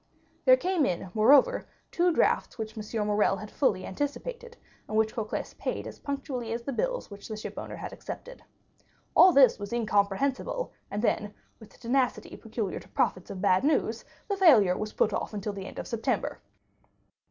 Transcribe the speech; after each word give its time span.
There 0.45 0.57
came 0.57 0.83
in, 0.87 1.11
moreover, 1.13 1.67
two 1.91 2.11
drafts 2.11 2.57
which 2.57 2.75
M. 2.75 3.05
Morrel 3.05 3.35
had 3.37 3.51
fully 3.51 3.85
anticipated, 3.85 4.57
and 4.87 4.97
which 4.97 5.13
Cocles 5.13 5.53
paid 5.53 5.85
as 5.85 5.99
punctually 5.99 6.51
as 6.51 6.63
the 6.63 6.73
bills 6.73 7.11
which 7.11 7.27
the 7.27 7.37
shipowner 7.37 7.75
had 7.75 7.93
accepted. 7.93 8.43
All 9.15 9.31
this 9.31 9.59
was 9.59 9.71
incomprehensible, 9.71 10.71
and 10.89 11.03
then, 11.03 11.35
with 11.59 11.69
the 11.69 11.77
tenacity 11.77 12.35
peculiar 12.35 12.79
to 12.79 12.89
prophets 12.89 13.29
of 13.29 13.43
bad 13.43 13.63
news, 13.63 14.03
the 14.27 14.37
failure 14.37 14.75
was 14.75 14.91
put 14.93 15.13
off 15.13 15.35
until 15.35 15.53
the 15.53 15.67
end 15.67 15.77
of 15.77 15.85
September. 15.85 16.41